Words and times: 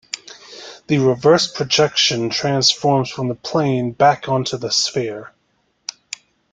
The 0.87 0.97
reverse 0.97 1.51
projection 1.53 2.31
transforms 2.31 3.11
from 3.11 3.27
the 3.27 3.35
plane 3.35 3.91
back 3.91 4.27
onto 4.27 4.57
the 4.57 4.71
sphere. 4.71 5.31